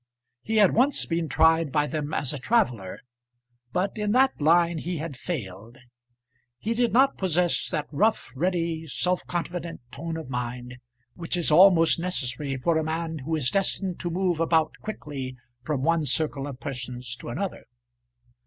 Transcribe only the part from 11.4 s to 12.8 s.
almost necessary for